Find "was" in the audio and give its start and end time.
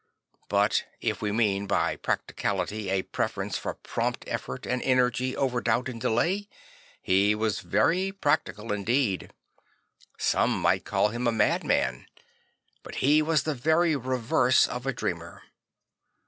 7.35-7.59, 13.21-13.43